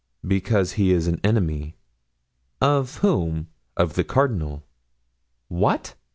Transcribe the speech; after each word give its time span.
"Because 0.25 0.71
he 0.71 0.91
is 0.91 1.05
an 1.05 1.19
enemy." 1.23 1.75
"Of 2.59 2.95
whom?" 3.05 3.49
"Of 3.77 3.93
the 3.93 4.03
cardinal." 4.03 4.63
"What?" 5.47 5.93